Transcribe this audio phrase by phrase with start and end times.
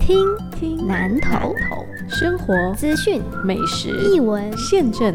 [0.00, 1.54] 听听南头
[2.08, 5.14] 生活资讯美食译文现政，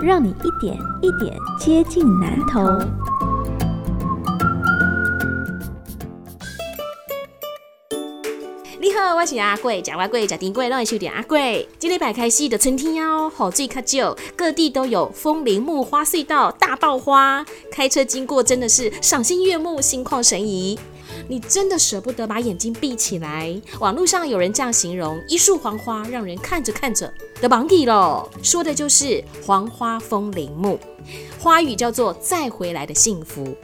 [0.00, 2.60] 让你一点一点接近南投。
[9.00, 11.68] 我是阿贵，食外贵，食甜贵，拢会收点阿贵。
[11.78, 20.78] 今礼拜开始的春天哦，雨水较少，各地都有枫林木花隧道大爆花，开车经过真的是赏心悦目，心旷神怡。
[21.26, 23.60] 你真的舍不得把眼睛闭起来。
[23.80, 30.78] 网络上有人这样形容一束黄花，让人看着看着的忘底了，说的就是黄花枫林木，
[31.40, 33.56] 花语叫做再回来的幸福。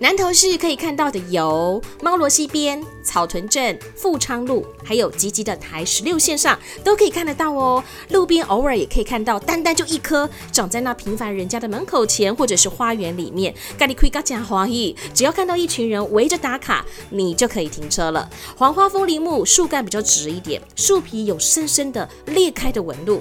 [0.00, 7.82] 南投市可以看到的有猫罗溪边、草屯镇、富昌路，还有集集的台十六线上都可以看得到哦。
[8.10, 13.52] 路边偶尔也可以看到，单单就一棵长在那平凡人家的门口前，或者是花园里面。
[13.76, 14.68] 咖喱亏嘎加花，
[15.12, 18.30] 只要看到一群人围着打卡，你就可以停车了。
[18.56, 23.20] 黄花枫林木树干比较直一点，树皮有深深的裂开的纹路。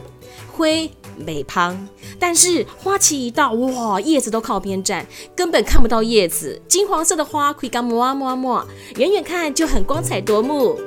[0.52, 1.88] 灰美胖，
[2.20, 6.62] 但是花期一到，哇，叶子都靠边站，根本看不到叶子。
[6.68, 8.66] 金黄色的花，可以刚摸啊摸啊摸，
[8.98, 10.80] 远远看就很光彩夺目。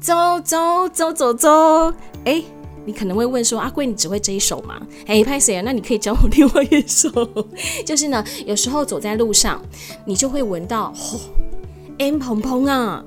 [0.00, 1.92] 走走走走走，
[2.24, 2.42] 哎，
[2.84, 4.80] 你可能会问说，阿贵，你只会这一首吗？
[5.06, 5.62] 哎，拍谁啊？
[5.64, 7.10] 那你可以教我另外一首，
[7.86, 9.62] 就是呢，有时候走在路上，
[10.06, 11.20] 你就会闻到，吼，
[12.00, 13.04] 烟蓬蓬啊。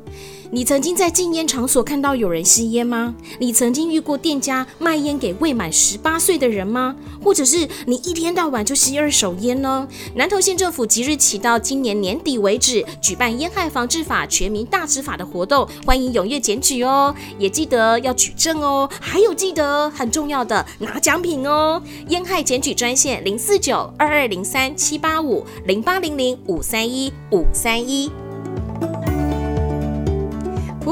[0.51, 3.15] 你曾经在禁烟场所看到有人吸烟吗？
[3.39, 6.95] 你曾经遇过店家卖烟给未满十八岁的人吗？
[7.23, 9.87] 或者是你一天到晚就吸二手烟呢？
[10.13, 21.81] 南投县政府即日起到今年年底为止，举办烟害防治法全民大执法的活动，欢迎踊跃检举哦，也记得要举证哦，还有记得很重要的拿奖品哦。
[22.09, 28.11] 烟害检举专线零四九二二零三七八五零八零零五三一五三一。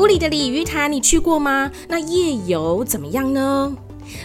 [0.02, 1.69] 普里的鲤鱼潭你去过吗？
[1.88, 3.72] 那夜游怎么样呢？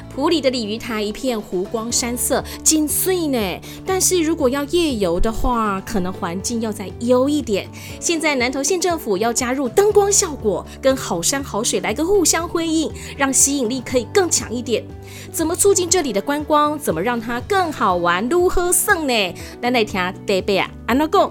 [0.09, 3.61] 普里的鲤鱼潭一片湖光山色，金碎呢。
[3.85, 7.69] 但是如果要夜游的话，可能环境要再优一点。
[8.01, 14.83] 现在南投县政府要加入灯光效果，跟好山好水来个互相辉映，让吸引力可以更强一点。
[15.31, 16.79] 怎么促进这里的观光？
[16.79, 18.27] 怎么让它更好玩？
[18.31, 19.35] 如何胜呢？
[19.61, 21.31] 咱来听德贝啊，安娜讲。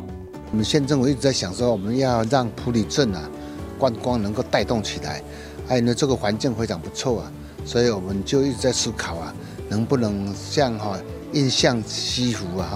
[0.52, 3.28] 我们县政府一直在想说，我们要让普里镇啊。
[3.78, 5.22] 观光能够带动起来，
[5.68, 7.32] 还有呢，这个环境非常不错啊，
[7.66, 9.34] 所以我们就一直在思考啊，
[9.70, 10.98] 能不能像哈
[11.34, 12.68] 印象西湖啊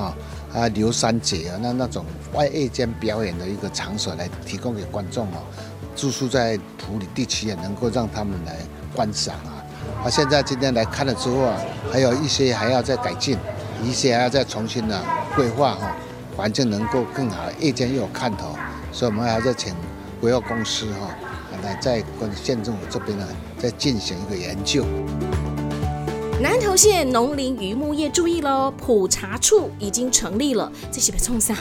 [0.52, 5.44] 哈啊刘三姐啊那那种外夜间表演的一个场所来提供给观众哦，
[5.96, 8.58] 住宿在普里地区也能够让他们来
[8.94, 9.64] 观赏啊。
[10.04, 11.58] 啊，现在今天来看了之后啊，
[11.92, 13.38] 还有一些还要再改进，
[13.84, 15.02] 一些还要再重新的
[15.36, 15.96] 规划哈，
[16.36, 18.56] 环境能够更好，夜间又有看头，
[18.92, 19.74] 所以我们还在请。
[20.20, 21.16] 国药公司哈，
[21.64, 23.26] 来在跟县政府这边呢，
[23.58, 24.86] 在进行一个研究。
[26.42, 31.56] 南投县农林渔牧业注意喽，普查处已经成立了，这是被冲上。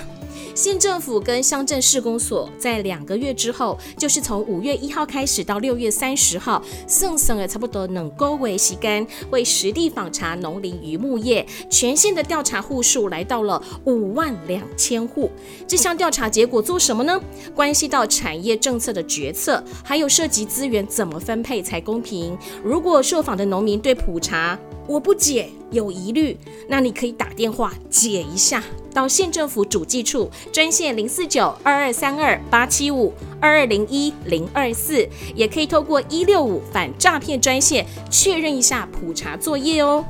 [0.59, 15.31] 县政府跟乡镇市公所在两个月之后，就是从五月一号开始到六月三十号，剩剩的差不多能够为洗干，为实地访查农林渔牧业，全县的调查户数来到了五万两千户。
[15.65, 17.21] 这项调查结果做什么呢？
[17.55, 22.37] 关系到产业政策的决策，还有涉及资源怎么分配才公平。
[22.65, 24.59] 如果受访的农民对普查
[24.89, 26.35] 我不解有疑虑，
[26.67, 40.03] 那你可以打电话解一下，到县政府主计处专线零四九二二三二八七五二二零一零二四，也可以透过一六五反诈骗专线确认一下普查作业哦。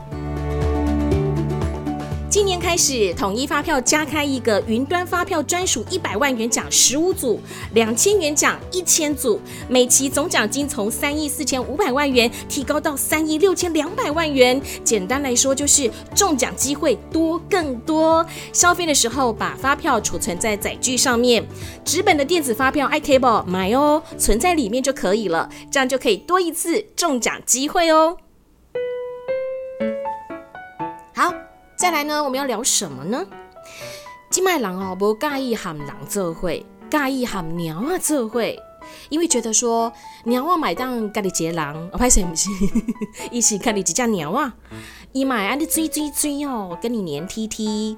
[2.31, 7.41] 今年开始，统一发票加开一个云端发票专属一百万元奖十五组，
[7.73, 14.61] 两千元奖一千组，每期总奖金从三亿四千五百万元提高到三亿六千两百万元。
[14.85, 18.25] 简单来说，就是中奖机会多更多。
[18.53, 21.43] 消费的时候，把发票储存在载具上面，
[21.83, 28.19] 纸本的电子发票 iTable 买哦，存在里面就可以了，这样就可以多一次中奖机会哦。
[31.79, 33.25] 再来呢，我们要聊什么呢？
[34.31, 38.61] 金麦郎哦，不介意喊狼做会，介意喊鸟啊做会，
[39.09, 39.91] 因为觉得说
[40.25, 42.51] 鸟啊买当家里接狼，我拍谁不是？
[43.31, 44.53] 一起看你几只鸟啊，
[45.13, 47.97] 一买啊你追追追哦，跟你黏 T T，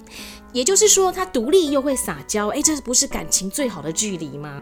[0.52, 4.60] 也就是说它独立又会撒娇，哎，这不是感情最好的距离吗？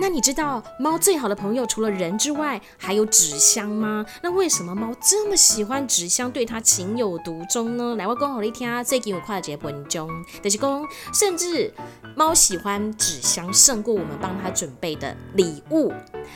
[0.00, 4.04] 那你知道猫最好的朋友除了人之外，还有纸箱吗？
[4.22, 7.94] 那为什么猫这么喜欢纸箱，对它情有独钟呢？
[7.96, 10.10] 来，我讲好你听，最近有快捷文中，
[10.42, 11.72] 就是讲，甚至
[12.16, 15.92] 猫喜欢纸箱胜过我们帮它准备的礼物。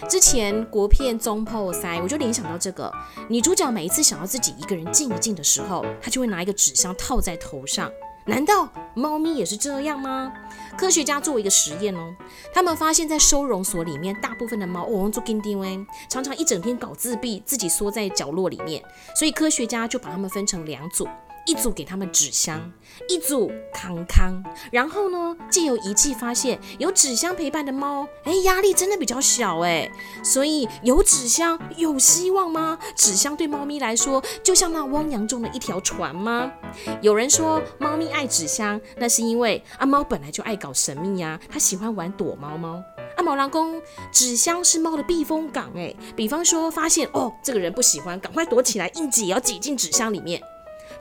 [0.08, 2.92] 之前国片《中破塞》，我就联想到这个
[3.28, 7.90] 女主角每一次想要自己一个人静一静的时候，她就会拿一个纸箱套在头上。
[8.28, 10.30] 难道猫咪也是这样吗？
[10.76, 12.14] 科学家做一个实验哦，
[12.52, 18.82] 他们发现，在收容所里面，大部分的猫哦做紧张哎，常常一整天搞自闭，自己缩在角落里面，
[19.16, 21.08] 所以科学家就把它们分成两组。
[21.48, 22.70] 一组给他们纸箱，
[23.08, 24.44] 一组康康。
[24.70, 29.90] 然后呢，借由仪器发现，有纸箱陪伴的猫，哎，压力真的比较小哎。
[30.22, 32.78] 所以有纸箱有希望吗？
[32.94, 36.52] 纸箱对猫咪来说，就像那汪洋中的一条船吗？
[37.00, 42.82] 有人说，猫咪爱纸箱，那是因为阿猫本来就爱搞神秘呀，它喜欢玩躲猫猫。
[43.16, 43.80] 阿毛狼公，
[44.12, 45.94] 纸箱是猫的避风港哎。
[46.14, 50.42] 比方说，发现哦，这个人不喜欢，赶快躲起来，硬挤也要挤进纸箱里面。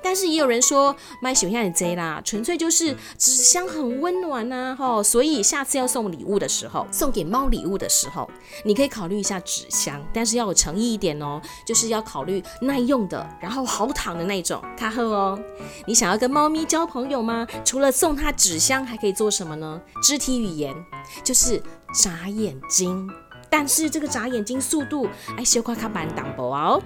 [0.08, 8.32] 但是也有人说买喜欢你贼啦，纯粹就是纸箱很温暖呐，吼，所以下次要送礼物的时候，送给猫礼物的时候，
[8.64, 15.38] 你可以考虑一下纸箱，但是要有诚意一点哦，就是要考虑耐用的，然后好躺的那种，卡赫哦。
[15.86, 17.46] 你想要跟猫咪交朋友吗？
[17.66, 19.82] 除了送它纸箱，还可以做什么呢？
[20.02, 20.74] 肢体语言，
[21.22, 21.62] 就是
[21.94, 23.10] 眨眼睛，
[23.50, 25.06] 但是这个眨眼睛速度，
[25.36, 26.82] 哎，小夸卡板挡波哦。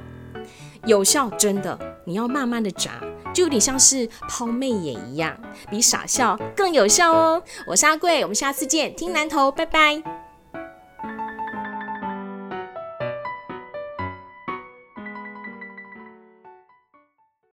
[0.85, 3.01] 有效，真的，你要慢慢的眨，
[3.33, 5.37] 就有点像是抛媚眼一样，
[5.69, 7.41] 比傻笑更有效哦。
[7.65, 10.20] 我是阿贵，我们下次见，听南头，拜拜。